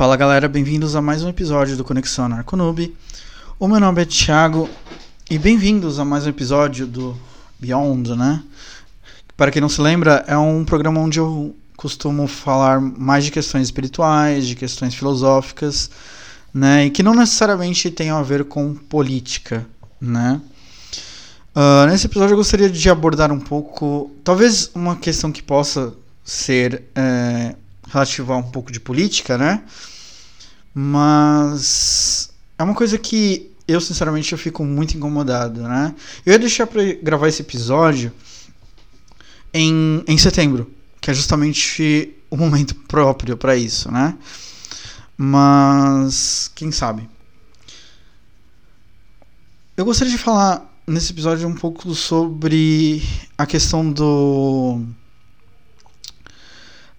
[0.00, 2.96] Fala galera, bem-vindos a mais um episódio do Conexão Narconoob.
[3.58, 4.66] O meu nome é Thiago
[5.30, 7.14] e bem-vindos a mais um episódio do
[7.58, 8.42] Beyond, né?
[9.36, 13.64] Para quem não se lembra, é um programa onde eu costumo falar mais de questões
[13.64, 15.90] espirituais, de questões filosóficas,
[16.54, 16.86] né?
[16.86, 19.66] E que não necessariamente tenham a ver com política,
[20.00, 20.40] né?
[21.54, 25.92] Uh, nesse episódio eu gostaria de abordar um pouco, talvez uma questão que possa
[26.24, 27.54] ser é,
[27.90, 29.62] relativa a um pouco de política, né?
[30.74, 35.94] Mas é uma coisa que eu, sinceramente, eu fico muito incomodado, né?
[36.24, 38.12] Eu ia deixar para gravar esse episódio
[39.52, 44.16] em, em setembro, que é justamente o momento próprio para isso, né?
[45.16, 47.08] Mas quem sabe?
[49.76, 53.02] Eu gostaria de falar nesse episódio um pouco sobre
[53.36, 54.84] a questão do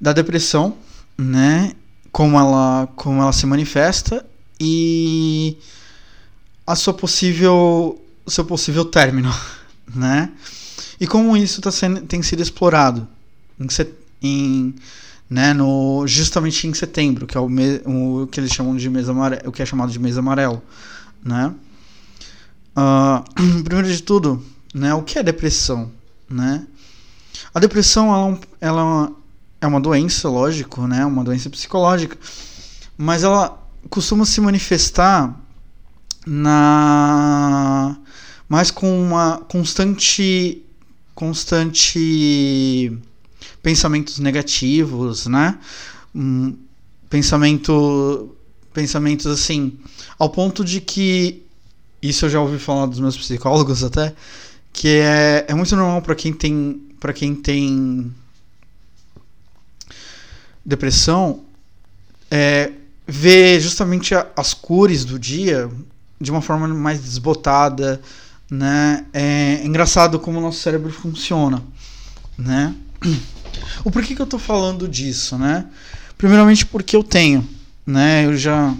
[0.01, 0.75] da depressão,
[1.15, 1.73] né?
[2.11, 4.25] Como ela, como ela se manifesta
[4.59, 5.57] e
[6.65, 9.33] a sua possível, o seu possível término,
[9.93, 10.31] né?
[10.99, 13.07] E como isso tá sendo, tem sido explorado
[13.59, 13.67] em,
[14.21, 14.75] em
[15.29, 19.07] né, no, justamente em setembro, que é o, me, o que eles chamam de mês
[19.07, 20.61] amarelo, o que é chamado de mês amarelo,
[21.23, 21.53] né?
[22.75, 25.91] Uh, primeiro de tudo, né, o que é depressão,
[26.29, 26.67] né?
[27.53, 29.11] A depressão ela, ela
[29.61, 31.05] é uma doença, lógico, né?
[31.05, 32.17] Uma doença psicológica.
[32.97, 33.57] Mas ela
[33.89, 35.39] costuma se manifestar
[36.25, 37.97] na
[38.49, 40.61] mais com uma constante
[41.15, 42.91] constante
[43.61, 45.57] pensamentos negativos, né?
[46.13, 46.57] Um,
[47.09, 48.35] pensamento
[48.73, 49.77] pensamentos assim,
[50.17, 51.43] ao ponto de que
[52.01, 54.15] isso eu já ouvi falar dos meus psicólogos até,
[54.71, 58.11] que é, é muito normal para quem tem para quem tem
[60.65, 61.41] depressão
[62.29, 62.71] é
[63.07, 65.69] ver justamente a, as cores do dia
[66.19, 68.01] de uma forma mais desbotada,
[68.49, 69.05] né?
[69.13, 71.63] É engraçado como o nosso cérebro funciona,
[72.37, 72.75] né?
[73.83, 75.65] O porquê que eu tô falando disso, né?
[76.17, 77.47] Primeiramente porque eu tenho,
[77.85, 78.25] né?
[78.25, 78.73] Eu já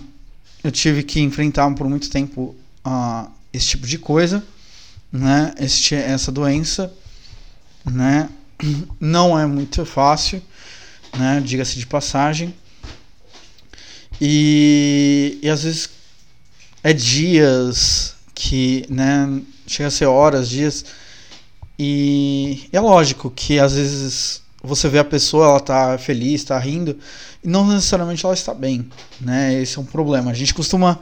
[0.64, 2.56] eu tive que enfrentar por muito tempo
[2.86, 4.44] uh, esse tipo de coisa,
[5.12, 5.54] né?
[5.58, 6.94] Este, essa doença,
[7.86, 8.30] né?
[9.00, 10.42] Não é muito fácil,
[11.18, 11.42] né?
[11.44, 12.54] Diga-se de passagem.
[14.20, 15.90] E, e às vezes
[16.84, 19.42] é dias que, né?
[19.68, 20.86] Chega a ser horas, dias.
[21.78, 26.98] E é lógico que às vezes você vê a pessoa, ela tá feliz, tá rindo,
[27.44, 28.88] e não necessariamente ela está bem,
[29.20, 29.60] né?
[29.62, 30.30] Esse é um problema.
[30.30, 31.00] A gente costuma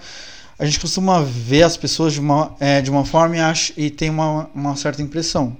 [0.60, 3.90] a gente costuma ver as pessoas de uma, é, de uma forma e, acha, e
[3.90, 5.56] tem uma, uma certa impressão.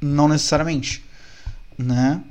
[0.00, 1.04] Não necessariamente,
[1.76, 2.22] né?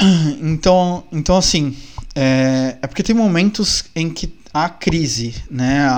[0.40, 1.76] Então, então assim,
[2.14, 5.88] é, é porque tem momentos em que há crise, né?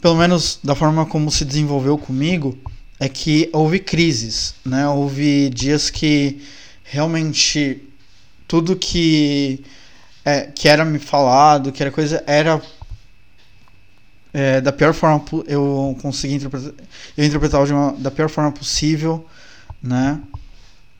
[0.00, 2.58] Pelo menos da forma como se desenvolveu comigo,
[3.00, 4.88] é que houve crises, né?
[4.88, 6.40] Houve dias que
[6.82, 7.82] realmente
[8.46, 9.64] tudo que
[10.24, 12.60] é, que era me falado, que era coisa, era
[14.32, 16.72] é, da pior forma eu consegui interpretar,
[17.16, 19.26] eu interpretava uma, da pior forma possível,
[19.82, 20.20] né?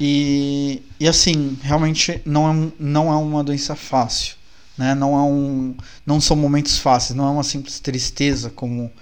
[0.01, 4.37] E, e assim, realmente não é, não é uma doença fácil,
[4.77, 4.95] né?
[4.95, 5.75] Não é um,
[6.07, 8.93] não são momentos fáceis, não é uma simples tristeza como,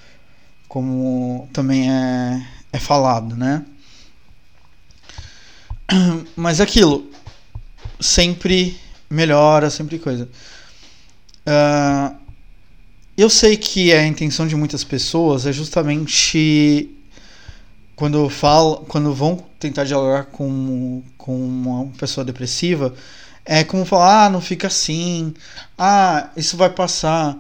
[0.69, 3.65] como também é, é falado, né?
[6.35, 7.11] Mas aquilo
[8.01, 8.79] sempre
[9.11, 10.29] melhora, sempre coisa.
[11.47, 12.17] Uh,
[13.17, 16.91] eu sei que a intenção de muitas pessoas é justamente
[17.97, 22.95] quando falam, quando vão tentar dialogar com, com uma pessoa depressiva,
[23.45, 25.33] é como falar, ah, não fica assim,
[25.79, 27.37] ah, isso vai passar.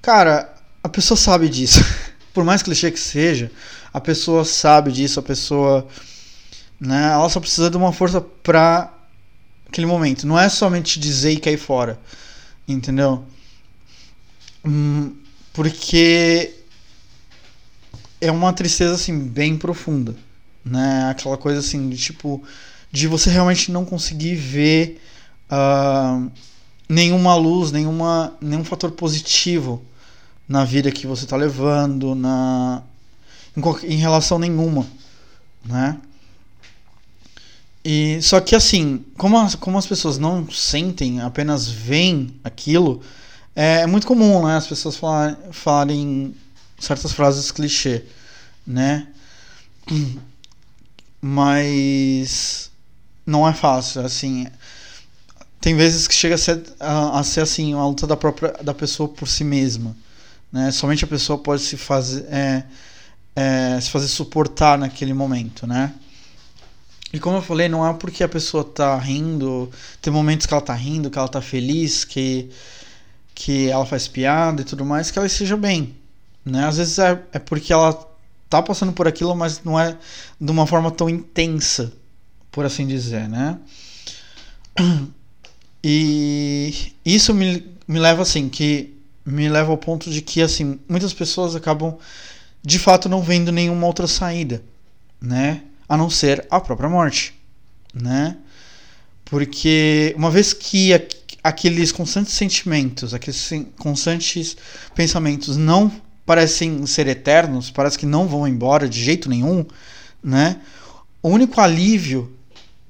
[0.00, 0.54] Cara,
[0.84, 1.80] a pessoa sabe disso.
[2.32, 3.50] Por mais clichê que seja,
[3.92, 5.88] a pessoa sabe disso, a pessoa,
[6.80, 8.94] né, ela só precisa de uma força pra
[9.66, 10.26] aquele momento.
[10.26, 11.98] Não é somente dizer e cair fora,
[12.68, 13.24] entendeu?
[14.64, 15.16] Hum,
[15.52, 16.57] porque
[18.20, 20.14] é uma tristeza assim bem profunda,
[20.64, 21.08] né?
[21.10, 22.42] Aquela coisa assim de tipo
[22.90, 25.00] de você realmente não conseguir ver
[25.50, 26.30] uh,
[26.88, 29.82] nenhuma luz, nenhuma nenhum fator positivo
[30.48, 32.82] na vida que você está levando, na
[33.56, 34.86] em, em relação nenhuma,
[35.64, 35.98] né?
[37.84, 43.00] E só que assim, como as, como as pessoas não sentem, apenas veem aquilo,
[43.54, 44.56] é, é muito comum, né?
[44.56, 46.34] As pessoas falarem, falarem
[46.78, 48.04] certas frases clichê,
[48.66, 49.08] né?
[51.20, 52.70] Mas
[53.26, 54.46] não é fácil, assim.
[55.60, 58.74] tem vezes que chega a ser, a, a ser assim, uma luta da própria da
[58.74, 59.96] pessoa por si mesma.
[60.52, 60.70] Né?
[60.70, 62.64] Somente a pessoa pode se fazer, é,
[63.36, 65.92] é, se fazer suportar naquele momento, né?
[67.12, 69.70] E como eu falei, não é porque a pessoa tá rindo,
[70.00, 72.50] tem momentos que ela tá rindo, que ela tá feliz, que,
[73.34, 75.97] que ela faz piada e tudo mais, que ela esteja bem.
[76.48, 76.64] Né?
[76.64, 77.92] Às vezes é, é porque ela
[78.48, 79.96] tá passando por aquilo, mas não é
[80.40, 81.92] de uma forma tão intensa,
[82.50, 83.58] por assim dizer, né?
[85.84, 91.12] E isso me, me leva assim, que me leva ao ponto de que assim, muitas
[91.12, 91.96] pessoas acabam
[92.62, 94.62] de fato não vendo nenhuma outra saída,
[95.20, 95.62] né?
[95.88, 97.32] A não ser a própria morte,
[97.94, 98.36] né?
[99.24, 100.92] Porque uma vez que
[101.44, 104.56] aqueles constantes sentimentos, aqueles constantes
[104.94, 105.92] pensamentos não
[106.28, 109.64] parecem ser eternos, parece que não vão embora de jeito nenhum,
[110.22, 110.60] né?
[111.22, 112.36] O único alívio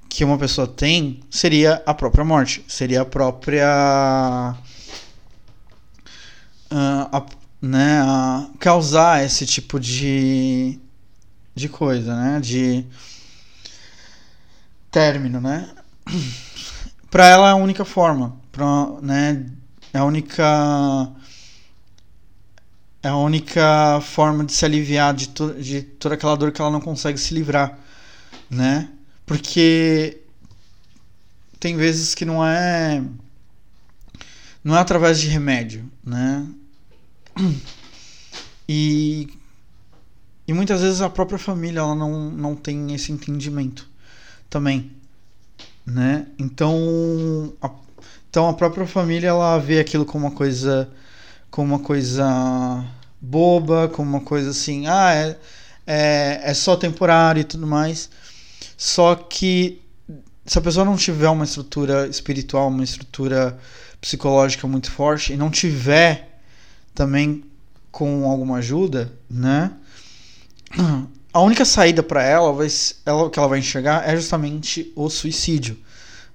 [0.08, 4.56] que uma pessoa tem seria a própria morte, seria a própria
[6.72, 7.26] uh, a,
[7.62, 10.76] né, a causar esse tipo de
[11.54, 12.84] de coisa, né, de
[14.90, 15.70] término, né?
[17.08, 19.46] Para ela é a única forma, pra, né,
[19.92, 21.14] é a única
[23.02, 26.70] é a única forma de se aliviar de, to, de toda aquela dor que ela
[26.70, 27.78] não consegue se livrar,
[28.50, 28.90] né?
[29.24, 30.20] Porque
[31.60, 33.02] tem vezes que não é
[34.64, 36.46] não é através de remédio, né?
[38.68, 39.28] E
[40.46, 43.88] e muitas vezes a própria família ela não, não tem esse entendimento
[44.50, 44.90] também,
[45.86, 46.26] né?
[46.38, 47.70] Então a,
[48.28, 50.90] então a própria família ela vê aquilo como uma coisa
[51.50, 52.84] como uma coisa
[53.20, 55.38] boba, como uma coisa assim, ah, é,
[55.86, 58.10] é, é só temporário e tudo mais.
[58.76, 59.82] Só que
[60.46, 63.58] se a pessoa não tiver uma estrutura espiritual, uma estrutura
[64.00, 66.40] psicológica muito forte e não tiver
[66.94, 67.44] também
[67.90, 69.72] com alguma ajuda, né?
[71.30, 72.66] A única saída para ela, vai,
[73.04, 75.78] ela que ela vai enxergar é justamente o suicídio,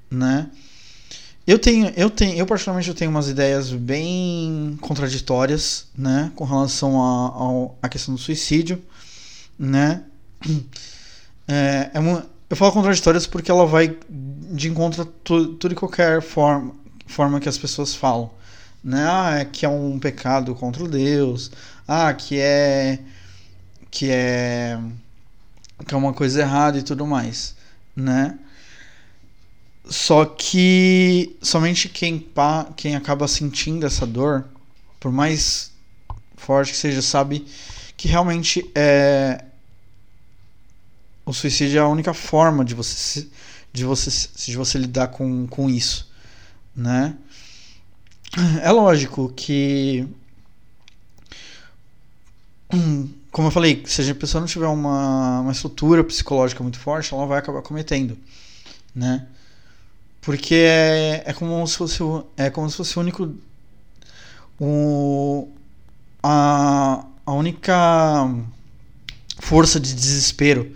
[0.09, 0.49] né?
[1.45, 7.75] Eu tenho, eu tenho, eu particularmente eu tenho umas ideias bem contraditórias, né, com relação
[7.81, 8.81] à questão do suicídio,
[9.57, 10.03] né?
[11.45, 15.75] É, é uma, eu falo contraditórias porque ela vai de encontro a tu, tudo e
[15.75, 16.73] qualquer forma,
[17.05, 18.31] forma que as pessoas falam.
[18.81, 19.05] Né?
[19.05, 21.51] Ah, é que é um pecado contra Deus.
[21.85, 22.99] Ah, que é
[23.91, 24.79] que é
[25.85, 27.55] que é uma coisa errada e tudo mais,
[27.95, 28.37] né?
[29.93, 32.27] Só que somente quem
[32.75, 34.43] quem acaba sentindo essa dor,
[34.99, 35.71] por mais
[36.35, 37.45] forte que seja, sabe
[37.95, 39.45] que realmente é
[41.23, 43.27] o suicídio é a única forma de você
[43.71, 46.11] de você de você lidar com, com isso,
[46.75, 47.15] né?
[48.63, 50.07] É lógico que
[53.31, 57.27] como eu falei, se a pessoa não tiver uma, uma estrutura psicológica muito forte, ela
[57.27, 58.17] vai acabar cometendo,
[58.95, 59.27] né?
[60.23, 61.99] Porque é, é como se fosse
[62.37, 63.35] é como se fosse o único
[64.59, 65.49] o,
[66.21, 68.29] a, a única
[69.39, 70.73] força de desespero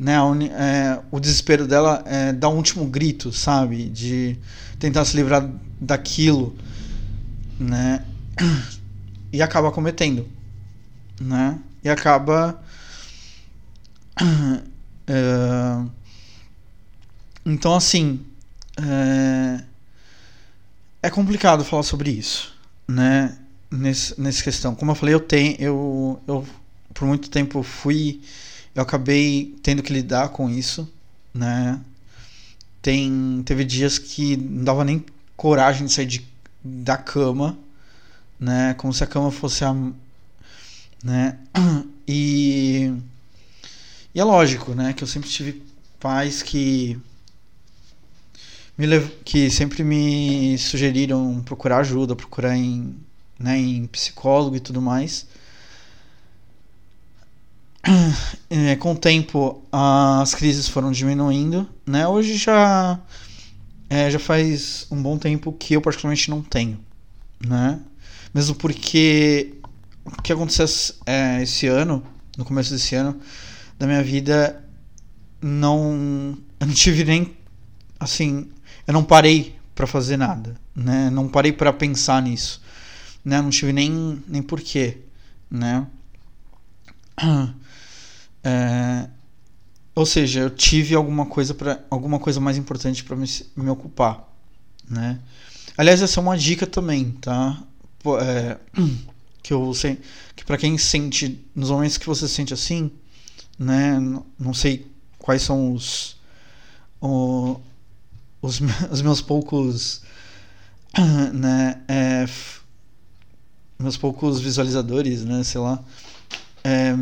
[0.00, 0.14] né,
[0.56, 3.90] é, o desespero dela é dar um último grito, sabe?
[3.90, 4.38] De
[4.78, 5.46] tentar se livrar
[5.78, 6.56] daquilo,
[7.58, 8.02] né?
[9.30, 10.26] E acaba cometendo,
[11.20, 11.58] né?
[11.84, 12.60] E acaba.
[15.12, 15.84] É,
[17.44, 18.24] então, assim.
[18.78, 19.64] É,
[21.02, 22.54] é complicado falar sobre isso,
[22.86, 23.36] né?
[23.70, 24.74] Nesse, nessa questão.
[24.74, 25.56] Como eu falei, eu tenho.
[25.58, 26.46] Eu, eu
[26.92, 28.20] por muito tempo fui
[28.74, 30.90] eu acabei tendo que lidar com isso,
[31.34, 31.80] né?
[32.82, 35.04] Tem, teve dias que não dava nem
[35.36, 36.26] coragem de sair de,
[36.64, 37.58] da cama,
[38.38, 38.74] né?
[38.74, 39.74] Como se a cama fosse a,
[41.02, 41.38] né?
[42.12, 42.92] E
[44.12, 45.62] e é lógico, né, que eu sempre tive
[46.00, 46.98] pais que
[48.86, 52.96] lev que sempre me sugeriram procurar ajuda, procurar em,
[53.38, 55.26] né, em psicólogo e tudo mais.
[58.50, 62.06] é, com o tempo as crises foram diminuindo, né?
[62.06, 63.00] Hoje já
[63.88, 66.78] é, já faz um bom tempo que eu particularmente não tenho,
[67.44, 67.80] né?
[68.32, 69.54] Mesmo porque
[70.04, 70.66] o que aconteceu
[71.06, 72.04] é, esse ano,
[72.36, 73.18] no começo desse ano
[73.78, 74.62] da minha vida,
[75.40, 77.34] não eu não tive nem
[77.98, 78.48] assim,
[78.90, 81.10] eu não parei para fazer nada, né?
[81.10, 82.60] Não parei para pensar nisso,
[83.24, 83.40] né?
[83.40, 84.98] Não tive nem nem porquê,
[85.50, 85.86] né?
[88.42, 89.06] É,
[89.94, 94.26] ou seja, eu tive alguma coisa para alguma coisa mais importante para me, me ocupar,
[94.88, 95.20] né?
[95.76, 97.62] Aliás, essa é uma dica também, tá?
[98.22, 98.56] É,
[99.42, 100.00] que eu sei
[100.34, 102.90] que para quem sente nos momentos que você se sente assim,
[103.58, 104.00] né?
[104.38, 106.16] Não sei quais são os
[108.42, 110.02] os, os meus poucos
[111.32, 111.80] né?
[111.88, 112.26] É,
[113.78, 115.42] meus poucos visualizadores, né?
[115.44, 115.82] Sei lá.
[116.64, 116.94] É,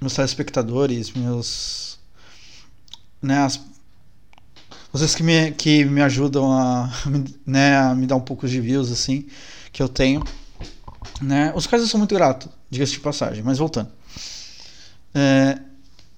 [0.00, 1.98] meus telespectadores, meus.
[3.22, 3.60] Né, as,
[4.92, 6.90] vocês que me, que me ajudam a,
[7.46, 9.26] né, a me dar um pouco de views, assim,
[9.72, 10.22] que eu tenho.
[11.22, 11.52] Né?
[11.54, 13.90] Os caras eu sou muito grato, diga-se de passagem, mas voltando.
[15.14, 15.58] É,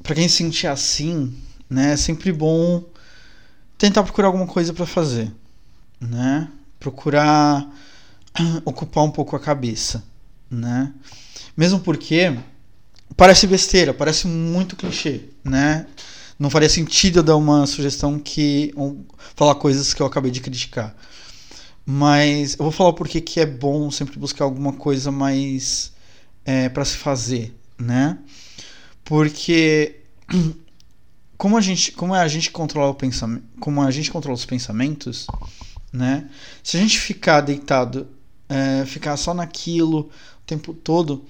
[0.02, 1.36] para quem se sentir assim,
[1.68, 2.82] né, é sempre bom
[3.78, 5.32] tentar procurar alguma coisa para fazer,
[6.00, 6.48] né?
[6.78, 7.66] Procurar
[8.64, 10.04] ocupar um pouco a cabeça,
[10.50, 10.92] né?
[11.56, 12.36] Mesmo porque
[13.16, 15.86] parece besteira, parece muito clichê, né?
[16.38, 18.74] Não faria sentido eu dar uma sugestão que
[19.34, 20.94] falar coisas que eu acabei de criticar.
[21.84, 25.92] Mas eu vou falar porque que é bom sempre buscar alguma coisa mais
[26.44, 28.18] é, para se fazer, né?
[29.04, 30.00] Porque
[31.36, 35.26] como a gente, como a gente controla o pensamento, como a gente controla os pensamentos,
[35.92, 36.28] né?
[36.62, 38.08] Se a gente ficar deitado
[38.48, 41.24] é, ficar só naquilo o tempo todo,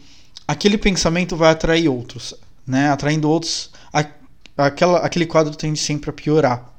[0.47, 2.35] aquele pensamento vai atrair outros,
[2.67, 2.91] né?
[2.91, 4.05] Atraindo outros, a,
[4.57, 6.73] aquela, aquele quadro tende sempre a piorar,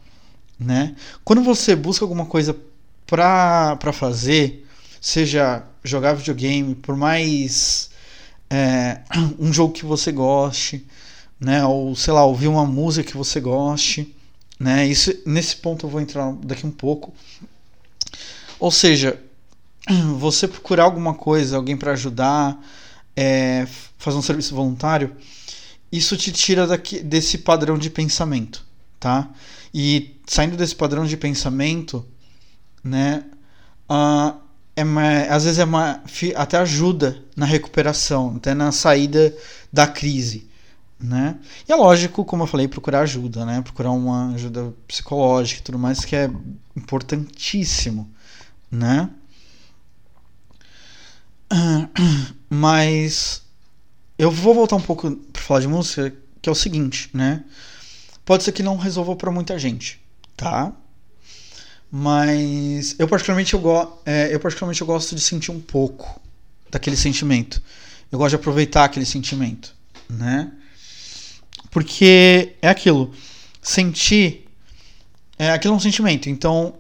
[0.60, 0.96] né?
[1.24, 2.56] Quando você busca alguma coisa
[3.06, 4.68] para fazer,
[5.02, 7.90] seja jogar videogame, por mais
[8.50, 9.02] é,
[9.40, 10.86] um jogo que você goste,
[11.40, 11.66] né?
[11.66, 14.16] Ou sei lá, ouvir uma música que você goste,
[14.60, 14.88] né?
[14.88, 17.14] Isso, nesse ponto eu vou entrar daqui um pouco.
[18.60, 19.22] Ou seja,
[20.18, 22.60] você procurar alguma coisa, alguém para ajudar,
[23.16, 23.68] é,
[23.98, 25.16] fazer um serviço voluntário,
[25.92, 28.66] isso te tira daqui, desse padrão de pensamento,
[29.00, 29.30] tá?
[29.74, 32.06] E saindo desse padrão de pensamento,
[32.84, 33.24] né,
[33.90, 34.38] uh,
[34.76, 36.04] é às vezes é uma,
[36.36, 39.36] até ajuda na recuperação, até na saída
[39.72, 40.47] da crise,
[41.00, 41.38] né?
[41.68, 43.62] E é lógico, como eu falei, procurar ajuda, né?
[43.62, 46.30] Procurar uma ajuda psicológica e tudo mais, que é
[46.76, 48.10] importantíssimo,
[48.72, 49.10] né?
[52.50, 53.44] Mas
[54.18, 57.44] eu vou voltar um pouco para falar de música, que é o seguinte, né?
[58.26, 60.02] Pode ser que não resolva para muita gente,
[60.36, 60.74] tá?
[61.92, 66.20] Mas eu particularmente eu, é, eu particularmente eu gosto de sentir um pouco
[66.70, 67.62] daquele sentimento.
[68.12, 69.74] Eu gosto de aproveitar aquele sentimento,
[70.10, 70.52] né?
[71.70, 73.14] Porque é aquilo.
[73.62, 74.46] Sentir
[75.38, 76.30] é aquilo é um sentimento.
[76.30, 76.76] Então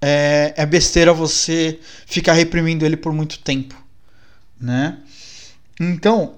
[0.00, 3.82] é, é besteira você ficar reprimindo ele por muito tempo
[4.62, 4.96] né?
[5.80, 6.36] Então,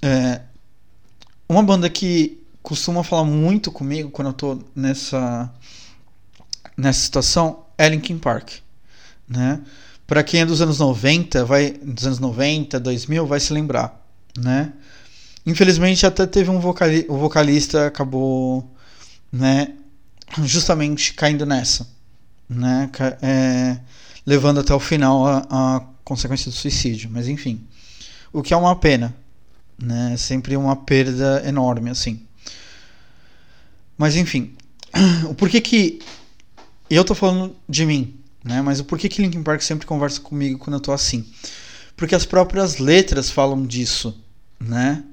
[0.00, 0.40] é,
[1.46, 5.52] uma banda que costuma falar muito comigo quando eu tô nessa
[6.76, 8.54] nessa situação é Linkin Park,
[9.28, 9.60] né?
[10.06, 14.04] Para quem é dos anos 90, vai dos anos 90, 2000, vai se lembrar,
[14.36, 14.72] né?
[15.46, 18.68] Infelizmente até teve um vocali o vocalista acabou,
[19.30, 19.74] né,
[20.42, 21.88] justamente caindo nessa,
[22.48, 22.90] né?
[23.22, 23.78] É,
[24.26, 27.64] levando até o final a, a consequência do suicídio, mas enfim.
[28.32, 29.14] O que é uma pena,
[29.80, 30.14] né?
[30.14, 32.20] É sempre uma perda enorme, assim.
[33.96, 34.52] Mas enfim,
[35.30, 36.00] o porquê que
[36.90, 38.60] eu tô falando de mim, né?
[38.62, 41.24] Mas o porquê que Linkin Park sempre conversa comigo quando eu tô assim?
[41.96, 44.20] Porque as próprias letras falam disso,
[44.60, 45.04] né?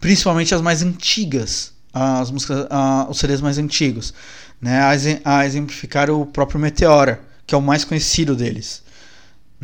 [0.00, 2.66] Principalmente as mais antigas, as músicas,
[3.08, 4.12] os CDs mais antigos,
[4.60, 4.80] né?
[4.80, 8.84] A, a exemplificar o próprio Meteora, que é o mais conhecido deles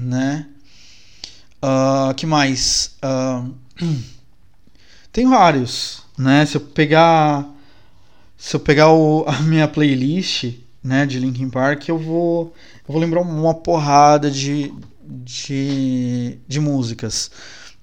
[0.01, 0.47] né?
[1.63, 2.97] Uh, que mais?
[3.05, 3.55] Uh,
[5.13, 6.47] tem vários, né?
[6.47, 7.47] Se eu pegar
[8.37, 12.55] se eu pegar o, a minha playlist, né, de Linkin Park, eu vou
[12.89, 14.73] eu vou lembrar uma porrada de
[15.05, 17.31] de, de músicas,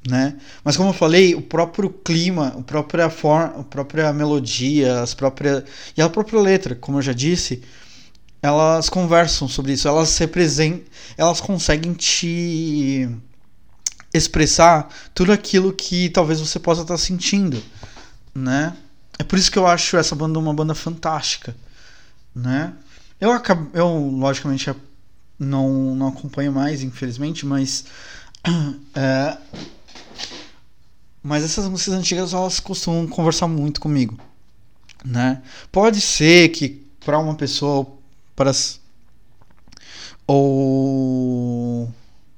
[0.06, 0.38] né?
[0.64, 5.64] Mas como eu falei, o próprio clima, a própria forma, a própria melodia, as próprias
[5.96, 7.64] e a própria letra, como eu já disse,
[8.42, 10.86] elas conversam sobre isso, elas representam,
[11.18, 13.10] elas conseguem te
[14.14, 17.62] expressar tudo aquilo que talvez você possa estar sentindo,
[18.34, 18.76] né?
[19.20, 21.56] É por isso que eu acho essa banda uma banda fantástica,
[22.34, 22.74] né?
[23.20, 24.72] Eu acabo, eu logicamente
[25.40, 27.86] não, não acompanho mais, infelizmente, mas
[28.96, 29.38] é,
[31.24, 34.18] mas essas músicas antigas elas costumam conversar muito comigo,
[35.04, 35.42] né?
[35.72, 37.88] Pode ser que para uma pessoa
[38.36, 38.52] para
[40.26, 41.92] ou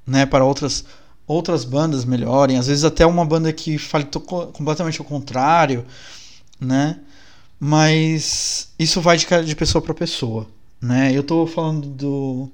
[0.06, 0.84] né, para outras
[1.26, 4.04] outras bandas melhorem, às vezes até uma banda que fale
[4.52, 5.86] completamente ao contrário,
[6.58, 6.98] né?
[7.58, 10.48] Mas isso vai de, de pessoa para pessoa,
[10.80, 11.12] né?
[11.12, 12.50] Eu tô falando do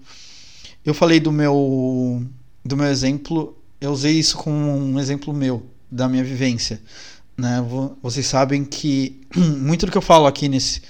[0.85, 2.23] eu falei do meu
[2.64, 6.81] do meu exemplo, eu usei isso como um exemplo meu da minha vivência,
[7.37, 7.64] né?
[8.02, 10.83] Vocês sabem que muito do que eu falo aqui nesse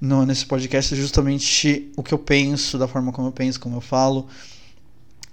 [0.00, 3.76] no, nesse podcast é justamente o que eu penso, da forma como eu penso, como
[3.76, 4.28] eu falo,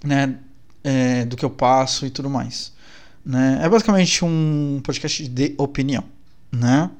[0.02, 0.38] né?
[0.82, 2.72] É, do que eu passo e tudo mais.
[3.24, 3.60] Né?
[3.62, 6.04] É basicamente um podcast de opinião,
[6.50, 6.90] né?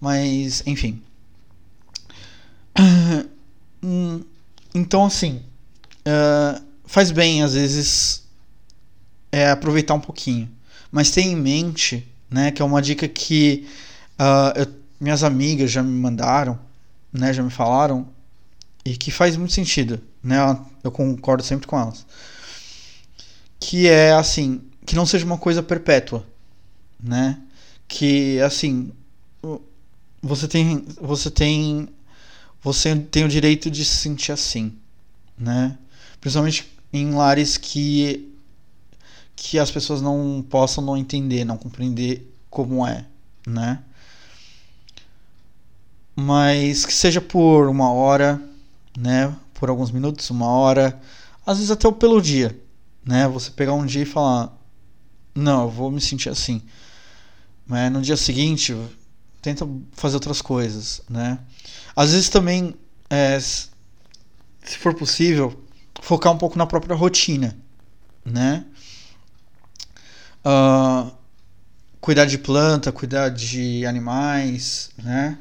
[0.00, 1.02] Mas, enfim.
[4.72, 5.42] Então, assim,
[6.06, 8.22] uh, faz bem, às vezes,
[9.32, 10.48] é, aproveitar um pouquinho.
[10.90, 13.66] Mas tenha em mente, né, que é uma dica que
[14.18, 14.66] uh, eu,
[15.00, 16.58] minhas amigas já me mandaram,
[17.12, 18.06] né, já me falaram,
[18.84, 20.36] e que faz muito sentido, né?
[20.82, 22.06] Eu concordo sempre com elas.
[23.58, 26.26] Que é assim, que não seja uma coisa perpétua,
[27.02, 27.38] né?
[27.86, 28.92] Que assim,
[30.22, 31.88] você tem você tem
[32.62, 34.76] você tem o direito de se sentir assim,
[35.38, 35.78] né?
[36.20, 38.29] Principalmente em lares que
[39.42, 43.06] que as pessoas não possam não entender, não compreender como é,
[43.46, 43.82] né?
[46.14, 48.38] Mas que seja por uma hora,
[48.96, 49.34] né?
[49.54, 51.00] Por alguns minutos, uma hora,
[51.46, 52.60] às vezes até pelo dia,
[53.02, 53.26] né?
[53.28, 54.54] Você pegar um dia e falar,
[55.34, 56.60] não, eu vou me sentir assim.
[57.66, 58.76] Mas no dia seguinte,
[59.40, 61.38] tenta fazer outras coisas, né?
[61.96, 62.74] Às vezes também,
[63.08, 63.70] é, se
[64.78, 65.64] for possível,
[66.02, 67.56] focar um pouco na própria rotina,
[68.22, 68.66] né?
[70.44, 71.10] Uh,
[72.00, 75.38] cuidar de planta, cuidar de animais, né?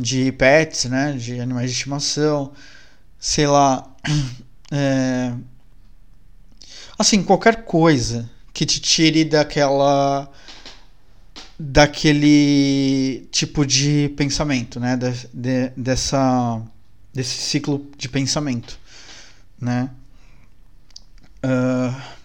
[0.00, 1.12] De pets, né?
[1.12, 2.52] De animais de estimação,
[3.18, 3.88] sei lá,
[4.70, 5.32] é...
[6.98, 10.30] assim qualquer coisa que te tire daquela
[11.58, 14.96] daquele tipo de pensamento, né?
[14.96, 16.62] De, de, dessa
[17.12, 18.78] desse ciclo de pensamento,
[19.60, 19.90] né?
[21.42, 22.16] Uh,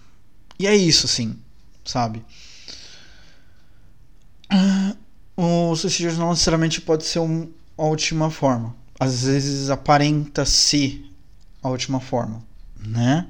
[0.60, 1.40] e é isso, assim,
[1.84, 2.24] sabe?
[4.52, 8.76] Uh, o suicídio não necessariamente pode ser um, a última forma.
[9.00, 11.10] Às vezes aparenta-se
[11.64, 12.44] a última forma,
[12.80, 13.28] né?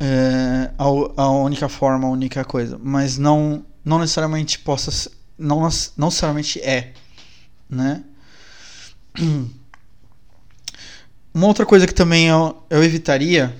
[0.00, 6.08] é, a, a única forma, a única coisa, mas não não necessariamente possa não não
[6.08, 6.92] necessariamente é,
[7.68, 8.02] né?
[11.32, 13.54] Uma outra coisa que também eu, eu evitaria,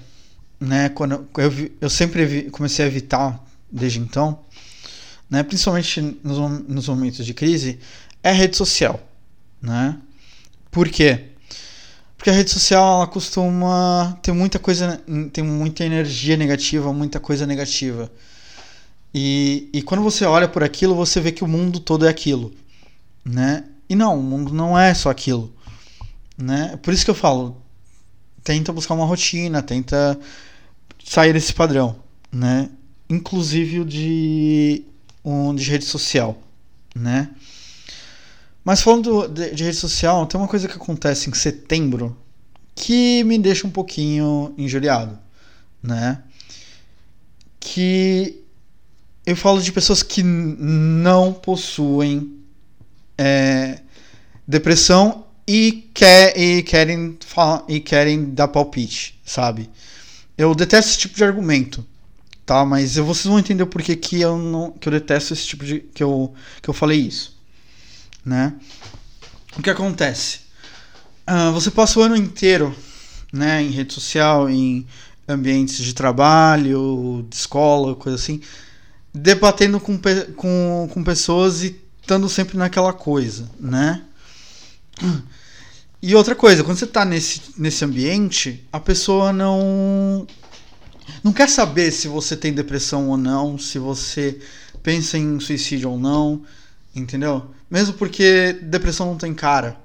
[0.61, 3.43] né, quando eu, eu, eu sempre comecei a evitar
[3.73, 4.41] desde então,
[5.29, 7.79] né, principalmente nos, nos momentos de crise,
[8.23, 9.01] é rede social,
[9.63, 9.97] né?
[10.71, 11.31] Por quê?
[12.17, 17.47] Porque a rede social ela costuma ter muita coisa, tem muita energia negativa, muita coisa
[17.47, 18.13] negativa.
[19.15, 22.53] E, e quando você olha por aquilo, você vê que o mundo todo é aquilo,
[23.25, 23.65] né?
[23.89, 25.53] E não, o mundo não é só aquilo,
[26.37, 26.79] né?
[26.83, 27.61] Por isso que eu falo,
[28.45, 30.19] tenta buscar uma rotina, tenta
[31.05, 31.97] sair desse padrão,
[32.31, 32.69] né?
[33.09, 34.85] Inclusive o de,
[35.25, 36.41] um, de rede social,
[36.95, 37.31] né?
[38.65, 42.17] Mas falando de, de, rede social, tem uma coisa que acontece em setembro
[42.75, 45.19] que me deixa um pouquinho injuriado,
[45.83, 46.23] né?
[47.59, 48.43] Que
[49.27, 52.39] eu falo de pessoas que não possuem
[53.19, 53.81] é,
[54.47, 57.19] depressão e, quer, e, querem
[57.69, 59.69] e querem dar palpite, sabe?
[60.41, 61.85] Eu detesto esse tipo de argumento,
[62.47, 62.65] tá?
[62.65, 65.81] Mas vocês vão entender por que, que eu não que eu detesto esse tipo de
[65.81, 67.41] que eu que eu falei isso
[68.25, 68.55] né?
[69.57, 70.41] O que acontece?
[71.29, 72.75] Uh, você passa o ano inteiro,
[73.33, 74.87] né, em rede social, em
[75.29, 78.41] ambientes de trabalho, de escola, coisa assim,
[79.15, 79.99] debatendo com,
[80.37, 84.03] com, com pessoas e estando sempre naquela coisa, né?
[86.03, 90.27] E outra coisa, quando você está nesse, nesse ambiente, a pessoa não
[91.23, 94.41] não quer saber se você tem depressão ou não, se você
[94.83, 96.43] pensa em suicídio ou não,
[96.95, 97.51] entendeu?
[97.71, 99.79] Mesmo porque depressão não tem cara,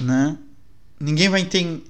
[0.00, 0.38] né?
[1.00, 1.84] Ninguém vai entender.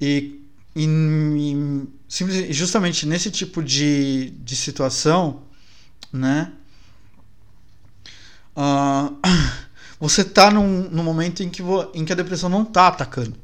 [0.00, 0.40] E,
[0.74, 5.42] e, e justamente nesse tipo de, de situação,
[6.12, 6.52] né?
[8.56, 9.16] Uh,
[9.98, 13.36] você tá num, num momento em que, vo, em que a depressão não tá atacando.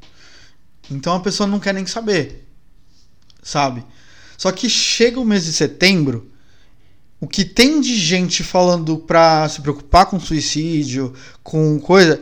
[0.89, 2.47] Então a pessoa não quer nem saber,
[3.41, 3.85] sabe?
[4.37, 6.31] Só que chega o mês de setembro
[7.21, 12.19] o que tem de gente falando pra se preocupar com suicídio, com coisa,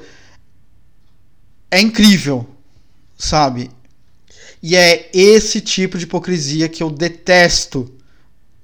[1.72, 2.46] é incrível,
[3.18, 3.72] sabe?
[4.62, 7.90] E é esse tipo de hipocrisia que eu detesto,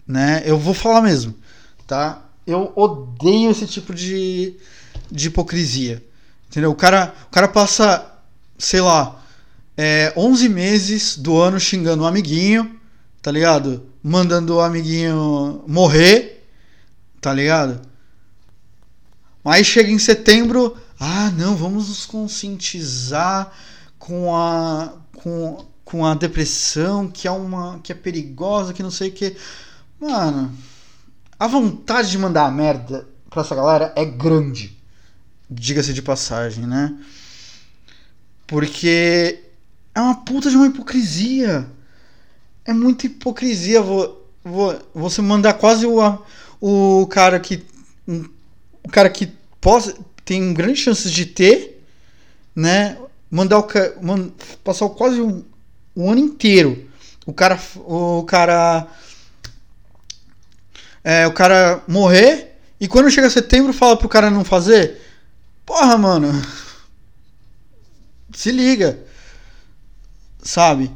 [0.06, 0.43] né?
[0.45, 1.34] Eu vou falar mesmo,
[1.88, 2.30] tá?
[2.45, 4.58] Eu odeio esse tipo de,
[5.11, 6.03] de hipocrisia,
[6.47, 6.71] Entendeu?
[6.71, 8.05] O cara, o cara passa,
[8.57, 9.21] sei lá,
[9.75, 12.79] é, 11 meses do ano xingando um amiguinho,
[13.21, 13.89] tá ligado?
[14.01, 16.47] Mandando o amiguinho morrer,
[17.19, 17.81] tá ligado?
[19.43, 23.51] Aí chega em setembro, ah, não, vamos nos conscientizar
[23.99, 29.09] com a com, com a depressão, que é uma que é perigosa, que não sei
[29.09, 29.35] o que.
[29.99, 30.53] Mano,
[31.37, 34.74] a vontade de mandar merda pra essa galera é grande.
[35.49, 36.95] Diga-se de passagem, né?
[38.47, 39.39] Porque
[39.93, 41.67] é uma puta de uma hipocrisia.
[42.65, 45.99] É muita hipocrisia vou, vou, você mandar quase o,
[46.60, 47.63] o cara que.
[48.84, 49.31] O cara que
[49.62, 51.84] possa, tem grandes chances de ter,
[52.55, 52.97] né?
[53.29, 53.67] Mandar o
[54.63, 55.43] passar quase um,
[55.95, 56.89] um ano inteiro.
[57.25, 57.60] O cara.
[57.77, 58.88] O cara.
[61.03, 65.01] É, o cara morrer e quando chega setembro fala pro cara não fazer.
[65.65, 66.41] Porra, mano.
[68.34, 69.06] Se liga
[70.45, 70.91] sabe?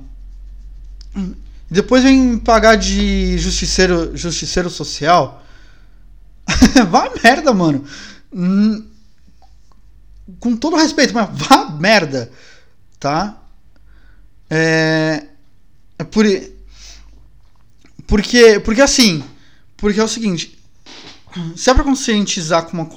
[1.70, 5.44] Depois vem pagar de justiceiro, justiceiro social.
[6.90, 7.84] vá merda, mano.
[8.32, 8.88] Hum,
[10.40, 12.32] com todo respeito, mas vá merda,
[13.00, 13.42] tá?
[14.50, 15.26] É,
[15.98, 16.26] é por
[18.08, 19.24] porque porque assim,
[19.78, 20.58] porque é o seguinte,
[21.56, 22.90] se é para conscientizar com uma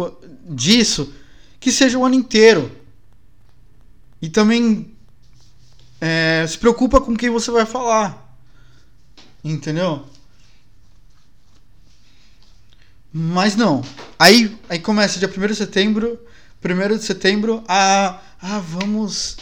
[0.49, 1.13] disso,
[1.62, 2.70] que seja o ano inteiro.
[4.20, 4.92] E também
[6.01, 8.37] é, se preocupa com quem você vai falar.
[9.44, 10.05] Entendeu?
[13.12, 13.83] Mas não.
[14.18, 16.18] Aí, aí começa dia 1 de setembro.
[16.64, 18.20] 1 de setembro a.
[18.40, 19.37] Ah, vamos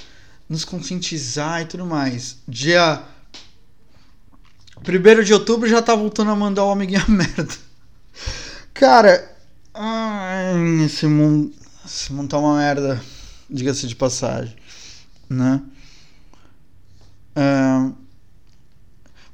[0.46, 2.36] nos conscientizar e tudo mais.
[2.46, 3.02] Dia
[4.86, 7.54] 1 de outubro já tá voltando a mandar o amiguinho a merda.
[8.74, 9.36] Cara.
[9.72, 11.59] Ai, esse mundo.
[11.84, 13.00] Esse mundo tá uma merda.
[13.48, 14.54] Diga-se de passagem.
[15.28, 15.60] Né?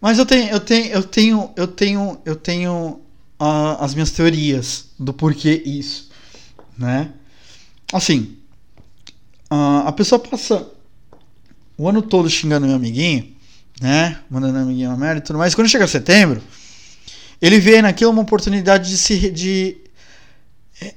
[0.00, 3.00] mas eu tenho, eu tenho, eu tenho, eu tenho, eu tenho
[3.40, 6.10] uh, as minhas teorias do porquê isso,
[6.76, 7.12] né?
[7.92, 8.36] Assim,
[9.50, 10.68] uh, a pessoa passa
[11.76, 13.34] o ano todo xingando meu amiguinho,
[13.80, 14.20] né?
[14.30, 15.54] Mandando amiguinho uma merda e tudo mais.
[15.54, 16.42] Quando chega setembro,
[17.40, 19.76] ele vê naquilo uma oportunidade de se de,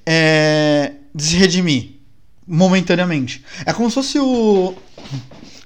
[0.05, 1.99] é, de se redimir
[2.45, 3.43] momentaneamente.
[3.65, 4.75] É como se fosse o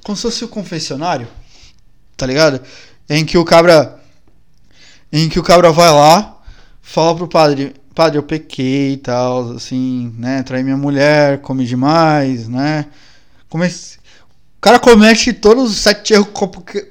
[0.04, 1.28] como se fosse o confessionário,
[2.18, 2.62] tá ligado?
[3.10, 4.00] Em que o cabra.
[5.12, 6.42] Em que o cabra vai lá,
[6.82, 10.44] fala pro padre, padre, eu pequei e tal, assim, né?
[10.44, 12.88] Traí minha mulher, comi demais, né?
[13.48, 13.98] Comece...
[14.58, 16.30] O cara comete todos os sete erros,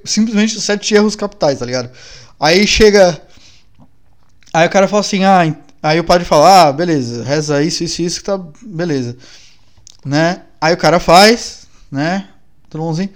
[0.05, 1.91] simplesmente os sete erros capitais, tá ligado?
[2.39, 3.21] Aí chega.
[4.53, 8.03] Aí o cara fala assim, ah, aí o padre fala, ah, beleza, reza isso, isso,
[8.03, 9.17] isso, que tá beleza.
[10.05, 10.43] Né?
[10.61, 12.29] Aí o cara faz, né?
[12.71, 13.11] Tudo bonzinho.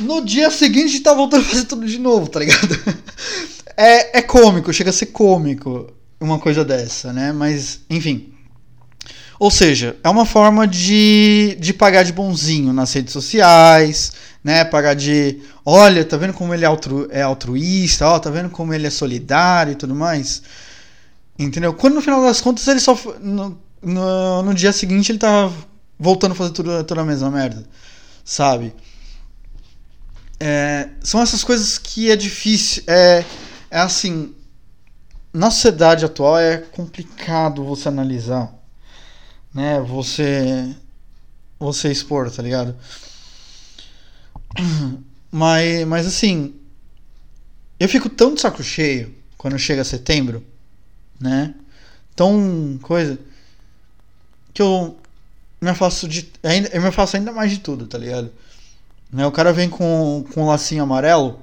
[0.00, 2.78] No dia seguinte tá voltando a fazer tudo de novo, tá ligado?
[3.80, 7.30] É, é cômico, chega a ser cômico uma coisa dessa, né?
[7.30, 8.32] Mas, enfim.
[9.38, 14.12] Ou seja, é uma forma de, de pagar de bonzinho nas redes sociais,
[14.42, 14.64] né?
[14.64, 15.38] Pagar de.
[15.64, 18.90] Olha, tá vendo como ele é, altru, é altruísta, ó, tá vendo como ele é
[18.90, 20.42] solidário e tudo mais.
[21.38, 21.72] Entendeu?
[21.72, 22.98] Quando no final das contas ele só.
[23.20, 25.52] No, no, no dia seguinte ele tá
[25.96, 27.64] voltando a fazer tudo, toda a mesma merda,
[28.24, 28.74] sabe?
[30.40, 32.82] É, são essas coisas que é difícil.
[32.86, 33.24] É,
[33.70, 34.34] é assim.
[35.32, 38.52] Na sociedade atual é complicado você analisar,
[39.54, 39.80] né?
[39.80, 40.74] Você.
[41.60, 42.74] Você expor, tá ligado?
[45.30, 46.54] Mas, mas assim.
[47.78, 50.42] Eu fico tão de saco cheio quando chega setembro,
[51.20, 51.54] né?
[52.14, 53.18] Tão coisa.
[54.52, 54.96] Que eu
[55.60, 56.30] me afasto de.
[56.42, 58.30] Ainda, eu me afasto ainda mais de tudo, tá ligado?
[59.12, 61.40] Né, o cara vem com, com um lacinho amarelo,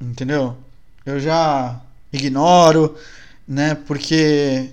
[0.00, 0.56] entendeu?
[1.04, 1.80] Eu já
[2.12, 2.96] ignoro,
[3.46, 3.74] né?
[3.74, 4.70] Porque.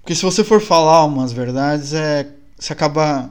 [0.00, 2.26] Porque se você for falar umas verdades, é,
[2.58, 3.30] você acaba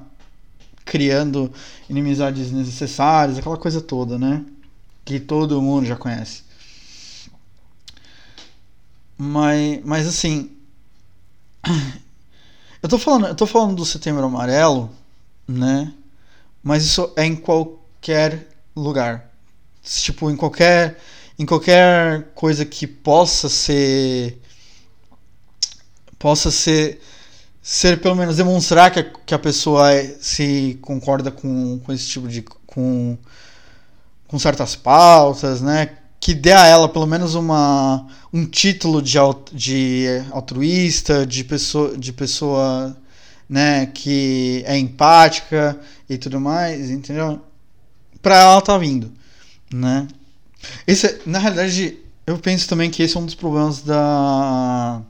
[0.86, 1.52] criando
[1.90, 4.44] inimizades desnecessárias, aquela coisa toda, né?
[5.04, 6.44] Que todo mundo já conhece.
[9.18, 10.52] Mas, mas assim,
[12.82, 14.90] eu tô falando, eu tô falando do Setembro Amarelo,
[15.48, 15.94] né?
[16.62, 19.32] Mas isso é em qualquer lugar.
[19.84, 21.00] Tipo, em qualquer
[21.40, 24.42] em qualquer coisa que possa ser
[26.18, 27.00] possa ser
[27.62, 32.08] ser pelo menos demonstrar que a, que a pessoa é, se concorda com, com esse
[32.08, 33.18] tipo de com,
[34.28, 35.98] com certas pautas, né?
[36.20, 39.18] Que dê a ela pelo menos uma um título de,
[39.52, 42.96] de altruísta, de pessoa, de pessoa
[43.50, 47.42] né, que é empática e tudo mais, entendeu?
[48.22, 49.12] Pra ela tá vindo,
[49.74, 50.08] né?
[50.86, 51.98] Esse, na realidade,
[52.28, 55.02] eu penso também que esse é um dos problemas da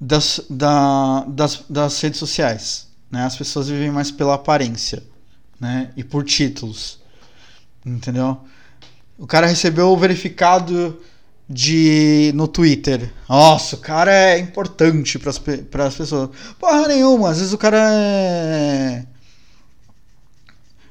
[0.00, 3.24] das, da, das, das redes sociais, né?
[3.24, 5.02] As pessoas vivem mais pela aparência,
[5.60, 5.92] né?
[5.96, 6.98] E por títulos,
[7.86, 8.40] entendeu?
[9.18, 10.98] O cara recebeu o verificado
[11.48, 13.12] de no Twitter.
[13.28, 16.30] Nossa, o cara é importante para as pessoas.
[16.58, 19.06] Porra nenhuma, às vezes o cara é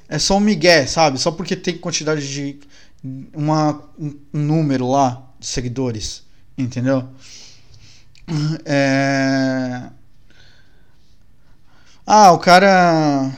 [0.10, 1.20] é só um migué, sabe?
[1.20, 2.60] Só porque tem quantidade de
[3.34, 6.24] uma um, número lá de seguidores,
[6.58, 7.08] entendeu?
[8.66, 9.90] É...
[12.06, 13.32] Ah, o cara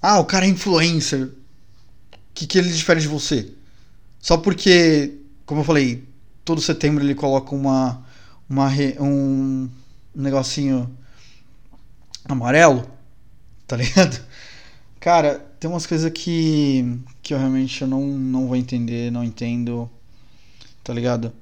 [0.00, 1.24] Ah, o cara é influencer.
[1.24, 1.32] O
[2.34, 3.52] que que ele difere de você?
[4.20, 6.04] Só porque, como eu falei,
[6.44, 8.04] todo setembro ele coloca uma,
[8.48, 8.68] uma
[9.00, 9.68] um
[10.14, 10.90] negocinho
[12.24, 12.86] amarelo,
[13.66, 14.20] tá ligado?
[15.00, 19.90] Cara, tem umas coisas que, que eu realmente não, não vou entender, não entendo,
[20.84, 21.32] tá ligado?